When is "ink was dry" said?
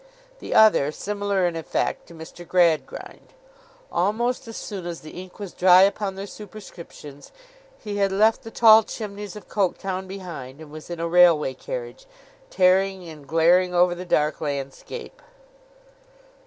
5.11-5.83